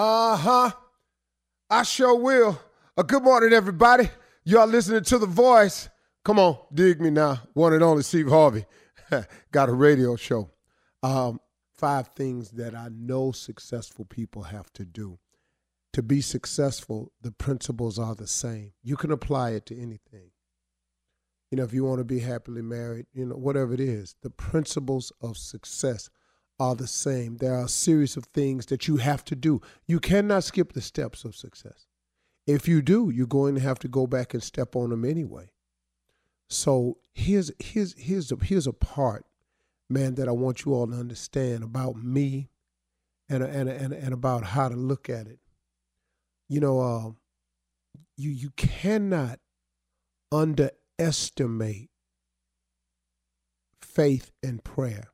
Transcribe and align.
Uh 0.00 0.36
huh. 0.36 0.70
I 1.68 1.82
sure 1.82 2.14
will. 2.14 2.56
Uh, 2.96 3.02
good 3.02 3.24
morning, 3.24 3.52
everybody. 3.52 4.08
Y'all 4.44 4.68
listening 4.68 5.02
to 5.02 5.18
The 5.18 5.26
Voice. 5.26 5.88
Come 6.24 6.38
on, 6.38 6.56
dig 6.72 7.00
me 7.00 7.10
now. 7.10 7.40
One 7.54 7.72
and 7.72 7.82
only 7.82 8.04
Steve 8.04 8.28
Harvey. 8.28 8.64
Got 9.50 9.68
a 9.68 9.72
radio 9.72 10.14
show. 10.14 10.52
Um, 11.02 11.40
five 11.76 12.10
things 12.14 12.52
that 12.52 12.76
I 12.76 12.90
know 12.92 13.32
successful 13.32 14.04
people 14.04 14.44
have 14.44 14.72
to 14.74 14.84
do. 14.84 15.18
To 15.94 16.02
be 16.04 16.20
successful, 16.20 17.10
the 17.20 17.32
principles 17.32 17.98
are 17.98 18.14
the 18.14 18.28
same. 18.28 18.74
You 18.84 18.96
can 18.96 19.10
apply 19.10 19.50
it 19.50 19.66
to 19.66 19.74
anything. 19.76 20.30
You 21.50 21.58
know, 21.58 21.64
if 21.64 21.74
you 21.74 21.82
want 21.82 21.98
to 21.98 22.04
be 22.04 22.20
happily 22.20 22.62
married, 22.62 23.06
you 23.12 23.26
know, 23.26 23.34
whatever 23.34 23.74
it 23.74 23.80
is, 23.80 24.14
the 24.22 24.30
principles 24.30 25.12
of 25.20 25.36
success 25.36 26.08
are 26.60 26.74
the 26.74 26.86
same. 26.86 27.36
There 27.36 27.54
are 27.54 27.64
a 27.64 27.68
series 27.68 28.16
of 28.16 28.24
things 28.26 28.66
that 28.66 28.88
you 28.88 28.96
have 28.96 29.24
to 29.26 29.36
do. 29.36 29.60
You 29.86 30.00
cannot 30.00 30.44
skip 30.44 30.72
the 30.72 30.80
steps 30.80 31.24
of 31.24 31.36
success. 31.36 31.86
If 32.46 32.66
you 32.66 32.82
do, 32.82 33.10
you're 33.10 33.26
going 33.26 33.54
to 33.56 33.60
have 33.60 33.78
to 33.80 33.88
go 33.88 34.06
back 34.06 34.34
and 34.34 34.42
step 34.42 34.74
on 34.74 34.90
them 34.90 35.04
anyway. 35.04 35.50
So 36.48 36.98
here's 37.12 37.52
here's 37.58 37.94
here's 37.98 38.32
a, 38.32 38.36
here's 38.42 38.66
a 38.66 38.72
part, 38.72 39.26
man, 39.90 40.14
that 40.14 40.28
I 40.28 40.32
want 40.32 40.64
you 40.64 40.72
all 40.72 40.86
to 40.86 40.94
understand 40.94 41.62
about 41.62 41.96
me, 41.96 42.48
and 43.28 43.42
and 43.42 43.68
and 43.68 43.92
and 43.92 44.14
about 44.14 44.44
how 44.44 44.68
to 44.70 44.76
look 44.76 45.10
at 45.10 45.26
it. 45.26 45.40
You 46.48 46.60
know, 46.60 46.80
uh, 46.80 47.10
you 48.16 48.30
you 48.30 48.50
cannot 48.56 49.40
underestimate 50.32 51.90
faith 53.82 54.32
and 54.42 54.64
prayer. 54.64 55.10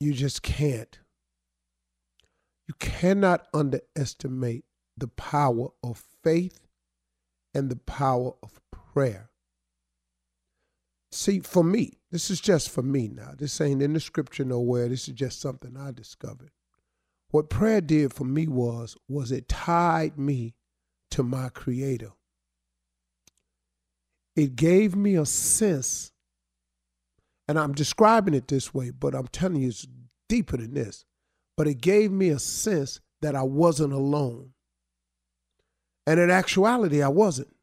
You 0.00 0.12
just 0.12 0.42
can't. 0.42 0.98
You 2.68 2.74
cannot 2.78 3.46
underestimate 3.52 4.64
the 4.96 5.08
power 5.08 5.68
of 5.82 6.04
faith 6.22 6.60
and 7.54 7.70
the 7.70 7.76
power 7.76 8.32
of 8.42 8.60
prayer. 8.70 9.30
See, 11.10 11.40
for 11.40 11.64
me, 11.64 11.98
this 12.10 12.30
is 12.30 12.40
just 12.40 12.70
for 12.70 12.82
me 12.82 13.08
now. 13.08 13.32
This 13.36 13.60
ain't 13.60 13.82
in 13.82 13.94
the 13.94 14.00
scripture 14.00 14.44
nowhere. 14.44 14.88
This 14.88 15.08
is 15.08 15.14
just 15.14 15.40
something 15.40 15.76
I 15.76 15.90
discovered. 15.90 16.50
What 17.30 17.50
prayer 17.50 17.80
did 17.80 18.12
for 18.12 18.24
me 18.24 18.46
was 18.46 18.96
was 19.08 19.32
it 19.32 19.48
tied 19.48 20.18
me 20.18 20.54
to 21.10 21.22
my 21.22 21.48
creator. 21.48 22.12
It 24.36 24.56
gave 24.56 24.94
me 24.94 25.16
a 25.16 25.26
sense 25.26 26.12
and 27.48 27.58
I'm 27.58 27.72
describing 27.72 28.34
it 28.34 28.46
this 28.46 28.74
way, 28.74 28.90
but 28.90 29.14
I'm 29.14 29.28
telling 29.28 29.62
you 29.62 29.68
it's 29.68 29.86
deeper 30.28 30.58
than 30.58 30.74
this. 30.74 31.04
But 31.56 31.66
it 31.66 31.80
gave 31.80 32.12
me 32.12 32.28
a 32.28 32.38
sense 32.38 33.00
that 33.22 33.34
I 33.34 33.42
wasn't 33.42 33.94
alone. 33.94 34.52
And 36.06 36.20
in 36.20 36.30
actuality, 36.30 37.02
I 37.02 37.08
wasn't. 37.08 37.54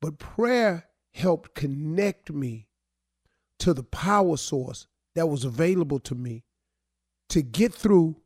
But 0.00 0.18
prayer 0.18 0.86
helped 1.12 1.54
connect 1.54 2.30
me 2.30 2.68
to 3.58 3.74
the 3.74 3.82
power 3.82 4.36
source 4.36 4.86
that 5.14 5.26
was 5.26 5.44
available 5.44 5.98
to 6.00 6.14
me 6.14 6.44
to 7.28 7.42
get 7.42 7.74
through, 7.74 8.16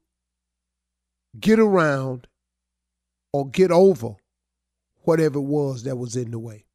get 1.40 1.58
around, 1.58 2.26
or 3.32 3.48
get 3.48 3.70
over 3.70 4.16
whatever 5.04 5.38
it 5.38 5.42
was 5.42 5.84
that 5.84 5.96
was 5.96 6.16
in 6.16 6.30
the 6.30 6.38
way. 6.38 6.66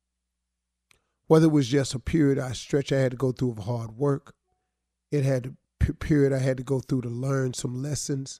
Whether 1.27 1.47
it 1.47 1.51
was 1.51 1.67
just 1.67 1.93
a 1.93 1.99
period 1.99 2.39
I 2.39 2.53
stretch 2.53 2.91
I 2.91 2.99
had 2.99 3.11
to 3.11 3.17
go 3.17 3.31
through 3.31 3.51
of 3.51 3.59
hard 3.59 3.91
work, 3.91 4.33
it 5.11 5.23
had 5.23 5.55
a 5.87 5.93
period 5.93 6.33
I 6.33 6.39
had 6.39 6.57
to 6.57 6.63
go 6.63 6.79
through 6.79 7.01
to 7.01 7.09
learn 7.09 7.53
some 7.53 7.81
lessons, 7.81 8.39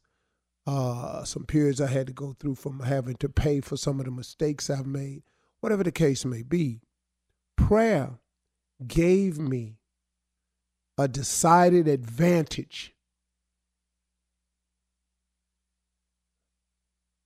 uh, 0.66 1.24
some 1.24 1.46
periods 1.46 1.80
I 1.80 1.88
had 1.88 2.08
to 2.08 2.14
go 2.14 2.36
through 2.40 2.56
from 2.56 2.82
having 2.82 3.16
to 3.18 3.30
pay 3.30 3.62
for 3.62 3.78
some 3.78 4.00
of 4.00 4.06
the 4.06 4.12
mistakes 4.12 4.70
I've 4.70 4.86
made, 4.86 5.24
whatever 5.60 5.84
the 5.84 5.92
case 5.92 6.26
may 6.26 6.44
be 6.44 6.82
prayer 7.58 8.20
gave 8.88 9.38
me 9.38 9.80
a 10.98 11.08
decided 11.08 11.88
advantage, 11.88 12.96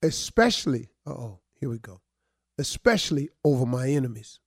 especially, 0.01 0.89
oh, 1.05 1.39
here 1.59 1.69
we 1.69 1.77
go, 1.77 2.01
especially 2.57 3.29
over 3.43 3.65
my 3.65 3.87
enemies. 3.87 4.39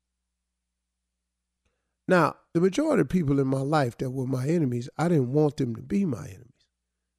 Now, 2.07 2.37
the 2.53 2.61
majority 2.61 3.01
of 3.01 3.09
people 3.09 3.41
in 3.41 3.47
my 3.47 3.61
life 3.61 3.97
that 3.99 4.11
were 4.11 4.27
my 4.27 4.47
enemies, 4.47 4.89
I 4.99 5.09
didn't 5.09 5.33
want 5.33 5.57
them 5.57 5.75
to 5.77 5.83
be 5.83 6.05
my 6.05 6.27
enemies. 6.27 6.51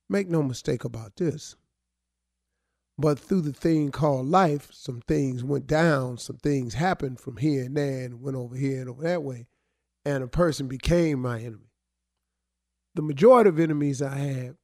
Make 0.10 0.30
no 0.30 0.44
mistake 0.44 0.84
about 0.84 1.16
this. 1.16 1.56
But 2.98 3.20
through 3.20 3.42
the 3.42 3.54
thing 3.54 3.92
called 3.92 4.28
life, 4.28 4.70
some 4.72 5.02
things 5.02 5.44
went 5.44 5.68
down, 5.68 6.18
some 6.18 6.38
things 6.38 6.76
happened 6.76 7.20
from 7.20 7.38
here 7.38 7.66
and 7.66 7.76
there 7.76 8.06
and 8.06 8.22
went 8.22 8.38
over 8.38 8.56
here 8.56 8.80
and 8.80 8.90
over 8.90 9.04
that 9.04 9.24
way, 9.24 9.48
and 10.06 10.24
a 10.24 10.28
person 10.28 10.68
became 10.68 11.20
my 11.20 11.40
enemy. 11.40 11.72
The 12.94 13.02
majority 13.02 13.50
of 13.50 13.60
enemies 13.60 14.02
I 14.02 14.16
had 14.16 14.56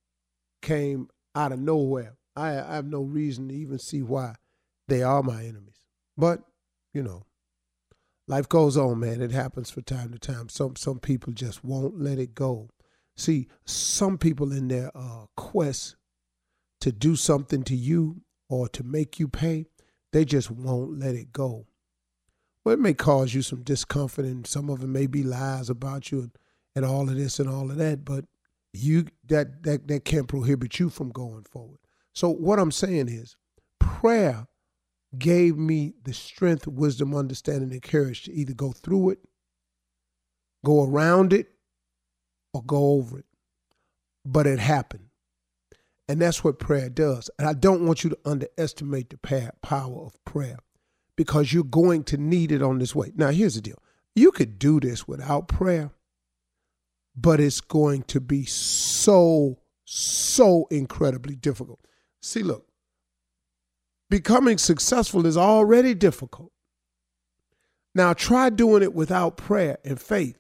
came 0.61 1.09
out 1.35 1.51
of 1.51 1.59
nowhere. 1.59 2.15
I, 2.35 2.59
I 2.59 2.75
have 2.75 2.85
no 2.85 3.01
reason 3.01 3.49
to 3.49 3.55
even 3.55 3.79
see 3.79 4.01
why 4.01 4.35
they 4.87 5.03
are 5.03 5.23
my 5.23 5.43
enemies. 5.43 5.85
But, 6.17 6.41
you 6.93 7.03
know, 7.03 7.25
life 8.31 8.47
goes 8.47 8.77
on, 8.77 9.01
man. 9.01 9.21
It 9.21 9.31
happens 9.31 9.69
from 9.69 9.83
time 9.83 10.13
to 10.13 10.17
time. 10.17 10.47
Some 10.47 10.77
some 10.77 10.99
people 10.99 11.33
just 11.33 11.63
won't 11.65 11.99
let 11.99 12.17
it 12.17 12.33
go. 12.33 12.69
See, 13.17 13.49
some 13.65 14.17
people 14.17 14.53
in 14.53 14.69
their 14.69 14.89
uh, 14.95 15.25
quest 15.35 15.97
to 16.79 16.93
do 16.93 17.15
something 17.17 17.63
to 17.63 17.75
you 17.75 18.21
or 18.49 18.69
to 18.69 18.83
make 18.83 19.19
you 19.19 19.27
pay, 19.27 19.65
they 20.13 20.23
just 20.25 20.49
won't 20.49 20.97
let 20.97 21.13
it 21.13 21.33
go. 21.33 21.67
Well, 22.63 22.73
it 22.73 22.79
may 22.79 22.93
cause 22.93 23.33
you 23.33 23.41
some 23.41 23.63
discomfort, 23.63 24.25
and 24.25 24.47
some 24.47 24.69
of 24.69 24.81
it 24.81 24.87
may 24.87 25.07
be 25.07 25.23
lies 25.23 25.69
about 25.69 26.11
you 26.11 26.19
and, 26.21 26.31
and 26.73 26.85
all 26.85 27.09
of 27.09 27.15
this 27.15 27.37
and 27.37 27.49
all 27.49 27.69
of 27.69 27.77
that, 27.77 28.05
but 28.05 28.25
you 28.71 29.07
that, 29.27 29.63
that 29.63 29.89
that 29.89 30.05
can't 30.05 30.29
prohibit 30.29 30.79
you 30.79 30.89
from 30.89 31.09
going 31.09 31.43
forward. 31.43 31.79
So 32.13 32.29
what 32.29 32.59
I'm 32.59 32.71
saying 32.71 33.09
is 33.09 33.35
prayer 33.79 34.47
gave 35.17 35.57
me 35.57 35.93
the 36.03 36.13
strength, 36.13 36.67
wisdom, 36.67 37.15
understanding, 37.15 37.71
and 37.71 37.81
courage 37.81 38.23
to 38.23 38.33
either 38.33 38.53
go 38.53 38.71
through 38.71 39.11
it, 39.11 39.19
go 40.65 40.83
around 40.85 41.33
it, 41.33 41.47
or 42.53 42.63
go 42.63 42.93
over 42.93 43.19
it. 43.19 43.25
But 44.25 44.47
it 44.47 44.59
happened. 44.59 45.07
And 46.07 46.21
that's 46.21 46.43
what 46.43 46.59
prayer 46.59 46.89
does. 46.89 47.29
And 47.39 47.47
I 47.47 47.53
don't 47.53 47.85
want 47.85 48.03
you 48.03 48.09
to 48.09 48.17
underestimate 48.25 49.09
the 49.09 49.51
power 49.61 50.05
of 50.05 50.23
prayer 50.25 50.57
because 51.15 51.53
you're 51.53 51.63
going 51.63 52.03
to 52.05 52.17
need 52.17 52.51
it 52.51 52.61
on 52.61 52.79
this 52.79 52.95
way. 52.95 53.11
Now, 53.15 53.29
here's 53.29 53.55
the 53.55 53.61
deal 53.61 53.81
you 54.15 54.31
could 54.31 54.59
do 54.59 54.79
this 54.79 55.07
without 55.07 55.47
prayer, 55.47 55.91
but 57.15 57.39
it's 57.39 57.61
going 57.61 58.03
to 58.03 58.19
be 58.19 58.45
so, 58.45 59.59
so 59.85 60.67
incredibly 60.69 61.35
difficult. 61.35 61.79
See, 62.21 62.43
look, 62.43 62.67
becoming 64.11 64.59
successful 64.59 65.25
is 65.25 65.37
already 65.37 65.95
difficult. 65.95 66.51
Now, 67.95 68.13
try 68.13 68.51
doing 68.51 68.83
it 68.83 68.93
without 68.93 69.37
prayer 69.37 69.79
and 69.83 69.99
faith. 69.99 70.37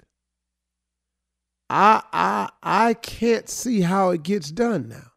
I, 1.71 2.03
I, 2.13 2.49
I 2.61 2.93
can't 2.93 3.49
see 3.49 3.81
how 3.81 4.11
it 4.11 4.21
gets 4.21 4.51
done 4.51 4.89
now 4.89 5.11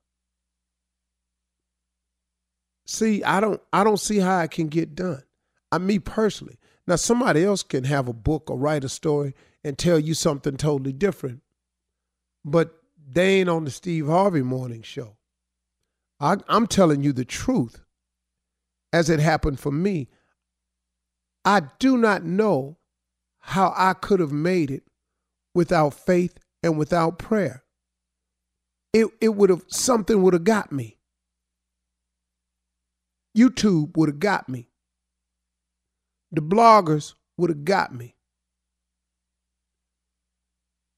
see, 2.86 3.22
I 3.24 3.40
don't 3.40 3.60
I 3.72 3.84
don't 3.84 4.00
see 4.00 4.18
how 4.18 4.40
it 4.40 4.50
can 4.50 4.68
get 4.68 4.94
done. 4.94 5.22
I 5.72 5.78
me 5.78 5.98
personally. 5.98 6.58
Now 6.86 6.96
somebody 6.96 7.44
else 7.44 7.62
can 7.62 7.84
have 7.84 8.08
a 8.08 8.12
book 8.12 8.50
or 8.50 8.58
write 8.58 8.84
a 8.84 8.88
story 8.88 9.34
and 9.62 9.78
tell 9.78 9.98
you 9.98 10.14
something 10.14 10.56
totally 10.56 10.92
different. 10.92 11.42
But 12.44 12.74
they 13.06 13.40
ain't 13.40 13.48
on 13.48 13.64
the 13.64 13.70
Steve 13.70 14.06
Harvey 14.06 14.42
morning 14.42 14.82
show. 14.82 15.16
I, 16.20 16.36
I'm 16.48 16.66
telling 16.66 17.02
you 17.02 17.12
the 17.12 17.24
truth 17.24 17.83
as 18.94 19.10
it 19.10 19.18
happened 19.18 19.58
for 19.58 19.72
me. 19.72 20.08
I 21.44 21.62
do 21.80 21.96
not 21.98 22.22
know 22.22 22.78
how 23.40 23.74
I 23.76 23.92
could 23.92 24.20
have 24.20 24.30
made 24.30 24.70
it 24.70 24.84
without 25.52 25.94
faith 25.94 26.38
and 26.62 26.78
without 26.78 27.18
prayer. 27.18 27.64
It, 28.92 29.08
it 29.20 29.30
would 29.30 29.50
have 29.50 29.64
something 29.66 30.22
would 30.22 30.32
have 30.32 30.44
got 30.44 30.70
me. 30.70 31.00
YouTube 33.36 33.96
would 33.96 34.08
have 34.08 34.20
got 34.20 34.48
me. 34.48 34.68
The 36.30 36.40
bloggers 36.40 37.14
would 37.36 37.50
have 37.50 37.64
got 37.64 37.92
me. 37.92 38.14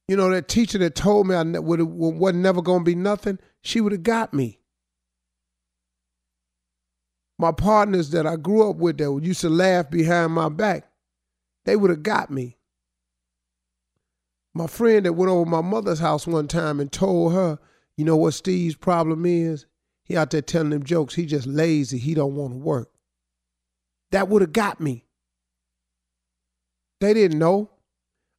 You 0.06 0.19
know, 0.19 0.28
that 0.28 0.48
teacher 0.48 0.76
that 0.78 0.94
told 0.94 1.26
me 1.26 1.34
I 1.34 1.43
would 1.43 1.81
wasn't 1.81 2.43
never 2.43 2.60
going 2.60 2.81
to 2.81 2.84
be 2.84 2.94
nothing, 2.94 3.38
she 3.62 3.81
would 3.81 3.93
have 3.93 4.02
got 4.02 4.34
me. 4.34 4.60
My 7.38 7.53
partners 7.53 8.11
that 8.11 8.27
I 8.27 8.37
grew 8.37 8.69
up 8.69 8.77
with 8.77 8.99
that 8.99 9.21
used 9.23 9.43
to 9.43 9.50
laugh 9.50 9.91
behind 9.91 10.33
my 10.33 10.49
back, 10.49 10.88
they 11.65 11.77
would 11.77 11.91
have 11.91 12.03
got 12.03 12.31
me. 12.31 12.56
My 14.55 14.67
friend 14.67 15.05
that 15.05 15.12
went 15.12 15.31
over 15.31 15.49
my 15.49 15.61
mother's 15.61 15.99
house 15.99 16.27
one 16.27 16.49
time 16.49 16.81
and 16.81 16.91
told 16.91 17.35
her, 17.35 17.59
you 17.97 18.05
know 18.05 18.17
what 18.17 18.33
Steve's 18.33 18.75
problem 18.75 19.27
is? 19.27 19.67
He 20.05 20.17
out 20.17 20.31
there 20.31 20.41
telling 20.41 20.71
them 20.71 20.85
jokes. 20.85 21.15
He 21.15 21.27
just 21.27 21.47
lazy. 21.47 21.99
He 21.99 22.15
don't 22.15 22.37
want 22.37 22.53
to 22.53 22.59
work. 22.59 22.91
That 24.12 24.29
would 24.29 24.41
have 24.41 24.53
got 24.53 24.81
me. 24.81 25.05
They 27.00 27.12
didn't 27.12 27.39
know. 27.39 27.71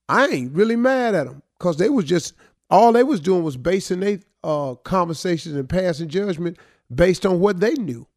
I 0.10 0.28
ain't 0.28 0.54
really 0.54 0.78
mad 0.78 1.14
at 1.14 1.28
them 1.28 1.44
because 1.58 1.78
they 1.78 1.90
was 1.90 2.06
just 2.06 2.34
all 2.70 2.92
they 2.94 3.04
was 3.04 3.20
doing 3.20 3.44
was 3.44 3.58
basing 3.58 4.00
their 4.00 4.20
uh, 4.44 4.76
conversations 4.76 5.56
and 5.56 5.68
passing 5.68 6.08
judgment 6.08 6.58
based 6.94 7.26
on 7.26 7.40
what 7.40 7.60
they 7.60 7.74
knew, 7.74 8.08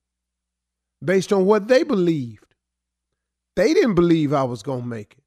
based 1.05 1.33
on 1.33 1.47
what 1.47 1.69
they 1.69 1.83
believed. 1.83 2.45
They 3.57 3.75
didn't 3.75 3.95
believe 3.95 4.33
I 4.33 4.45
was 4.45 4.63
gonna 4.63 4.87
make 4.87 5.15
it. 5.19 5.25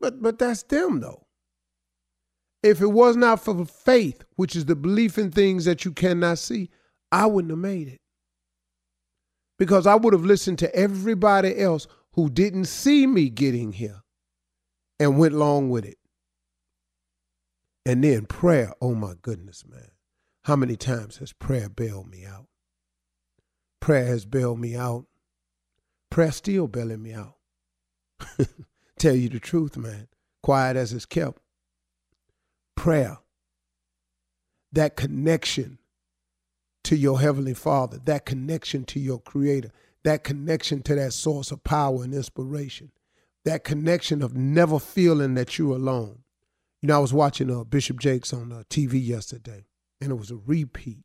But 0.00 0.22
but 0.22 0.38
that's 0.38 0.62
them 0.64 1.00
though. 1.00 1.26
If 2.62 2.80
it 2.80 2.88
was 2.88 3.16
not 3.16 3.42
for 3.42 3.64
faith, 3.64 4.22
which 4.36 4.54
is 4.54 4.66
the 4.66 4.76
belief 4.76 5.16
in 5.16 5.30
things 5.30 5.64
that 5.64 5.84
you 5.84 5.92
cannot 5.92 6.38
see, 6.38 6.68
I 7.10 7.26
wouldn't 7.26 7.52
have 7.52 7.58
made 7.58 7.88
it. 7.88 8.00
Because 9.58 9.86
I 9.86 9.94
would 9.94 10.12
have 10.12 10.24
listened 10.24 10.58
to 10.60 10.74
everybody 10.74 11.58
else 11.58 11.86
who 12.12 12.28
didn't 12.28 12.66
see 12.66 13.06
me 13.06 13.30
getting 13.30 13.72
here 13.72 14.02
and 14.98 15.18
went 15.18 15.34
along 15.34 15.70
with 15.70 15.84
it. 15.84 15.98
And 17.86 18.04
then 18.04 18.26
prayer, 18.26 18.72
oh 18.80 18.94
my 18.94 19.14
goodness, 19.22 19.64
man. 19.66 19.90
How 20.44 20.56
many 20.56 20.76
times 20.76 21.18
has 21.18 21.32
prayer 21.32 21.68
bailed 21.68 22.10
me 22.10 22.24
out? 22.24 22.49
Prayer 23.80 24.06
has 24.06 24.24
bailed 24.24 24.60
me 24.60 24.76
out. 24.76 25.06
Prayer 26.10 26.32
still 26.32 26.66
bailing 26.66 27.02
me 27.02 27.14
out. 27.14 27.36
Tell 28.98 29.14
you 29.14 29.28
the 29.28 29.40
truth, 29.40 29.76
man. 29.76 30.08
Quiet 30.42 30.76
as 30.76 30.92
it's 30.92 31.06
kept. 31.06 31.40
Prayer, 32.76 33.18
that 34.72 34.96
connection 34.96 35.78
to 36.84 36.96
your 36.96 37.20
Heavenly 37.20 37.54
Father, 37.54 37.98
that 38.04 38.24
connection 38.24 38.84
to 38.86 39.00
your 39.00 39.20
Creator, 39.20 39.70
that 40.04 40.24
connection 40.24 40.82
to 40.82 40.94
that 40.94 41.12
source 41.12 41.50
of 41.50 41.62
power 41.62 42.02
and 42.02 42.14
inspiration, 42.14 42.90
that 43.44 43.64
connection 43.64 44.22
of 44.22 44.34
never 44.34 44.78
feeling 44.78 45.34
that 45.34 45.58
you're 45.58 45.76
alone. 45.76 46.20
You 46.80 46.88
know, 46.88 46.96
I 46.96 47.00
was 47.00 47.12
watching 47.12 47.50
uh, 47.50 47.64
Bishop 47.64 48.00
Jakes 48.00 48.32
on 48.32 48.52
uh, 48.52 48.62
TV 48.70 49.04
yesterday, 49.04 49.66
and 50.00 50.10
it 50.10 50.16
was 50.16 50.30
a 50.30 50.36
repeat. 50.36 51.04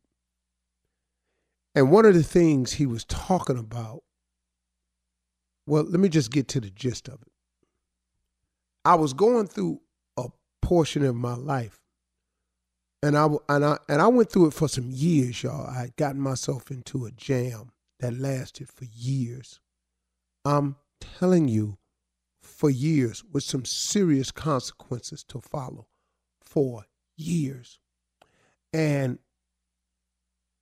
And 1.75 1.91
one 1.91 2.05
of 2.05 2.13
the 2.13 2.23
things 2.23 2.73
he 2.73 2.85
was 2.85 3.03
talking 3.03 3.57
about, 3.57 4.03
well, 5.67 5.83
let 5.83 5.99
me 5.99 6.09
just 6.09 6.31
get 6.31 6.47
to 6.49 6.61
the 6.61 6.69
gist 6.69 7.09
of 7.09 7.21
it. 7.21 7.31
I 8.85 8.95
was 8.95 9.13
going 9.13 9.47
through 9.47 9.81
a 10.15 10.29
portion 10.61 11.03
of 11.03 11.15
my 11.15 11.33
life, 11.33 11.81
and 13.03 13.17
I 13.17 13.27
and 13.49 13.65
I 13.65 13.77
and 13.89 14.01
I 14.01 14.07
went 14.07 14.31
through 14.31 14.47
it 14.47 14.53
for 14.53 14.67
some 14.67 14.89
years, 14.89 15.43
y'all. 15.43 15.67
I 15.67 15.81
had 15.81 15.95
gotten 15.95 16.21
myself 16.21 16.71
into 16.71 17.05
a 17.05 17.11
jam 17.11 17.71
that 17.99 18.13
lasted 18.13 18.69
for 18.69 18.85
years. 18.85 19.59
I'm 20.45 20.75
telling 21.01 21.47
you, 21.47 21.79
for 22.45 22.69
years 22.69 23.23
with 23.31 23.43
some 23.43 23.65
serious 23.65 24.31
consequences 24.31 25.23
to 25.25 25.41
follow 25.41 25.87
for 26.41 26.85
years. 27.17 27.79
And 28.71 29.19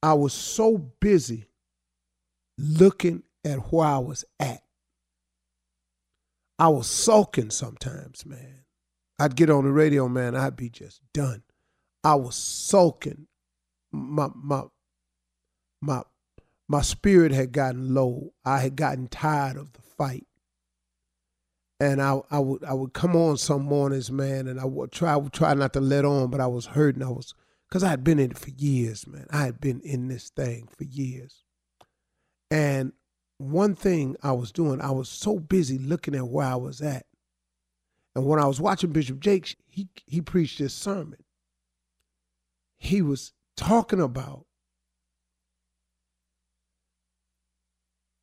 I 0.03 0.13
was 0.13 0.33
so 0.33 0.77
busy 1.00 1.47
looking 2.57 3.23
at 3.45 3.71
where 3.71 3.88
I 3.88 3.97
was 4.00 4.25
at. 4.39 4.61
I 6.59 6.67
was 6.67 6.88
sulking 6.88 7.50
sometimes, 7.50 8.25
man. 8.25 8.65
I'd 9.17 9.35
get 9.35 9.50
on 9.50 9.63
the 9.63 9.71
radio, 9.71 10.07
man, 10.09 10.35
I'd 10.35 10.57
be 10.57 10.69
just 10.69 11.01
done. 11.13 11.44
I 12.03 12.15
was 12.15 12.35
sulking. 12.35 13.27
My 13.91 14.27
my 14.35 14.63
my 15.81 16.03
my 16.67 16.81
spirit 16.81 17.31
had 17.31 17.53
gotten 17.53 17.94
low. 17.94 18.33
I 18.44 18.59
had 18.59 18.75
gotten 18.75 19.07
tired 19.07 19.56
of 19.57 19.71
the 19.73 19.81
fight 19.81 20.27
and 21.79 22.01
I, 22.01 22.21
I 22.31 22.39
would 22.39 22.63
I 22.63 22.73
would 22.73 22.94
come 22.94 23.15
on 23.15 23.38
some 23.38 23.63
mornings, 23.63 24.11
man, 24.11 24.47
and 24.47 24.59
I 24.59 24.65
would 24.65 24.91
try 24.91 25.15
would 25.15 25.33
try 25.33 25.53
not 25.53 25.73
to 25.73 25.81
let 25.81 26.06
on, 26.06 26.29
but 26.29 26.39
I 26.39 26.47
was 26.47 26.65
hurting. 26.65 27.03
I 27.03 27.09
was 27.09 27.33
because 27.73 27.83
I 27.83 27.89
had 27.89 28.03
been 28.03 28.19
in 28.19 28.29
it 28.29 28.37
for 28.37 28.51
years, 28.51 29.07
man. 29.07 29.25
I 29.31 29.45
had 29.45 29.59
been 29.59 29.81
in 29.81 30.07
this 30.07 30.29
thing 30.29 30.69
for 30.77 30.83
years, 30.83 31.43
and 32.51 32.93
one 33.39 33.73
thing 33.73 34.15
I 34.21 34.33
was 34.33 34.51
doing, 34.51 34.79
I 34.79 34.91
was 34.91 35.09
so 35.09 35.39
busy 35.39 35.79
looking 35.79 36.13
at 36.13 36.27
where 36.27 36.45
I 36.45 36.55
was 36.55 36.81
at, 36.81 37.07
and 38.15 38.27
when 38.27 38.39
I 38.39 38.45
was 38.45 38.61
watching 38.61 38.91
Bishop 38.91 39.19
Jakes, 39.19 39.55
he 39.67 39.89
he 40.05 40.21
preached 40.21 40.59
this 40.59 40.75
sermon. 40.75 41.23
He 42.77 43.01
was 43.01 43.33
talking 43.57 43.99
about 43.99 44.45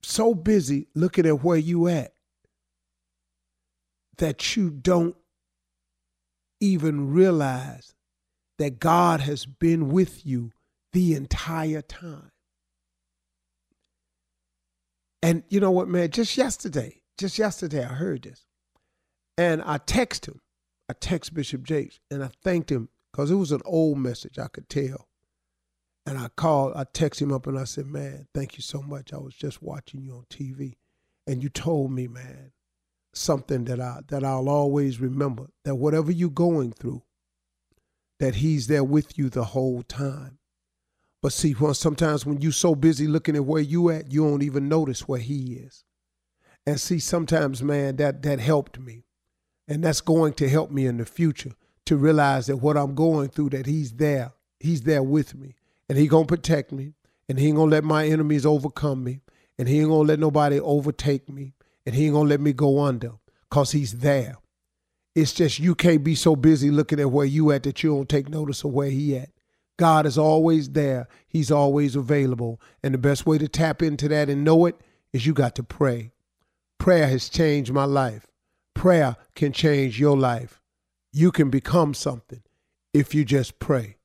so 0.04 0.32
busy 0.32 0.86
looking 0.94 1.26
at 1.26 1.42
where 1.42 1.58
you 1.58 1.88
at 1.88 2.12
that 4.18 4.54
you 4.54 4.70
don't 4.70 5.16
even 6.60 7.10
realize 7.10 7.94
that 8.60 8.78
God 8.78 9.22
has 9.22 9.46
been 9.46 9.88
with 9.88 10.26
you 10.26 10.52
the 10.92 11.14
entire 11.14 11.80
time. 11.80 12.30
And 15.22 15.44
you 15.48 15.60
know 15.60 15.70
what, 15.70 15.88
man? 15.88 16.10
Just 16.10 16.36
yesterday, 16.36 17.00
just 17.16 17.38
yesterday, 17.38 17.82
I 17.82 17.94
heard 17.94 18.22
this. 18.22 18.44
And 19.38 19.62
I 19.64 19.78
text 19.78 20.28
him. 20.28 20.42
I 20.90 20.92
text 20.92 21.32
Bishop 21.32 21.62
Jakes 21.62 22.00
and 22.10 22.22
I 22.22 22.28
thanked 22.44 22.70
him 22.70 22.90
because 23.10 23.30
it 23.30 23.36
was 23.36 23.50
an 23.50 23.62
old 23.64 23.96
message, 23.96 24.38
I 24.38 24.48
could 24.48 24.68
tell. 24.68 25.08
And 26.04 26.18
I 26.18 26.28
called, 26.36 26.74
I 26.76 26.84
texted 26.84 27.22
him 27.22 27.32
up 27.32 27.46
and 27.46 27.58
I 27.58 27.64
said, 27.64 27.86
Man, 27.86 28.26
thank 28.34 28.58
you 28.58 28.62
so 28.62 28.82
much. 28.82 29.14
I 29.14 29.18
was 29.18 29.34
just 29.34 29.62
watching 29.62 30.02
you 30.02 30.12
on 30.12 30.26
TV. 30.28 30.76
And 31.26 31.42
you 31.42 31.48
told 31.48 31.92
me, 31.92 32.08
man, 32.08 32.52
something 33.14 33.64
that 33.64 33.80
I 33.80 34.00
that 34.08 34.22
I'll 34.22 34.50
always 34.50 35.00
remember 35.00 35.46
that 35.64 35.76
whatever 35.76 36.12
you're 36.12 36.28
going 36.28 36.72
through, 36.72 37.02
that 38.20 38.36
He's 38.36 38.68
there 38.68 38.84
with 38.84 39.18
you 39.18 39.28
the 39.28 39.44
whole 39.46 39.82
time. 39.82 40.38
But 41.20 41.32
see, 41.32 41.54
well, 41.58 41.74
sometimes 41.74 42.24
when 42.24 42.40
you're 42.40 42.52
so 42.52 42.76
busy 42.76 43.08
looking 43.08 43.34
at 43.34 43.44
where 43.44 43.60
you 43.60 43.90
at, 43.90 44.12
you 44.12 44.22
don't 44.22 44.44
even 44.44 44.68
notice 44.68 45.08
where 45.08 45.20
He 45.20 45.54
is. 45.54 45.82
And 46.64 46.80
see, 46.80 47.00
sometimes, 47.00 47.60
man, 47.60 47.96
that 47.96 48.22
that 48.22 48.38
helped 48.38 48.78
me, 48.78 49.02
and 49.66 49.82
that's 49.82 50.00
going 50.00 50.34
to 50.34 50.48
help 50.48 50.70
me 50.70 50.86
in 50.86 50.98
the 50.98 51.04
future 51.04 51.52
to 51.86 51.96
realize 51.96 52.46
that 52.46 52.58
what 52.58 52.76
I'm 52.76 52.94
going 52.94 53.30
through, 53.30 53.50
that 53.50 53.66
He's 53.66 53.92
there, 53.92 54.32
He's 54.60 54.82
there 54.82 55.02
with 55.02 55.34
me, 55.34 55.56
and 55.88 55.98
He 55.98 56.06
gonna 56.06 56.26
protect 56.26 56.70
me, 56.70 56.94
and 57.28 57.40
He 57.40 57.48
ain't 57.48 57.56
gonna 57.56 57.72
let 57.72 57.82
my 57.82 58.06
enemies 58.06 58.46
overcome 58.46 59.02
me, 59.02 59.22
and 59.58 59.68
He 59.68 59.80
ain't 59.80 59.88
gonna 59.88 60.08
let 60.08 60.20
nobody 60.20 60.60
overtake 60.60 61.28
me 61.28 61.54
and 61.86 61.94
he 61.94 62.06
ain't 62.06 62.14
gonna 62.14 62.28
let 62.28 62.40
me 62.40 62.52
go 62.52 62.80
under 62.80 63.12
because 63.48 63.72
he's 63.72 63.98
there. 63.98 64.36
It's 65.14 65.32
just 65.32 65.58
you 65.58 65.74
can't 65.74 66.04
be 66.04 66.14
so 66.14 66.36
busy 66.36 66.70
looking 66.70 67.00
at 67.00 67.10
where 67.10 67.26
you 67.26 67.50
at 67.50 67.64
that 67.64 67.82
you 67.82 67.90
don't 67.90 68.08
take 68.08 68.28
notice 68.28 68.64
of 68.64 68.72
where 68.72 68.90
he 68.90 69.16
at. 69.16 69.30
God 69.76 70.06
is 70.06 70.18
always 70.18 70.70
there. 70.70 71.08
He's 71.26 71.50
always 71.50 71.96
available. 71.96 72.60
And 72.82 72.94
the 72.94 72.98
best 72.98 73.26
way 73.26 73.38
to 73.38 73.48
tap 73.48 73.82
into 73.82 74.08
that 74.08 74.28
and 74.28 74.44
know 74.44 74.66
it 74.66 74.76
is 75.12 75.26
you 75.26 75.32
got 75.32 75.54
to 75.56 75.62
pray. 75.62 76.12
Prayer 76.78 77.08
has 77.08 77.28
changed 77.28 77.72
my 77.72 77.84
life. 77.84 78.26
Prayer 78.74 79.16
can 79.34 79.52
change 79.52 79.98
your 79.98 80.16
life. 80.16 80.60
You 81.12 81.32
can 81.32 81.50
become 81.50 81.94
something 81.94 82.42
if 82.92 83.14
you 83.14 83.24
just 83.24 83.58
pray. 83.58 83.96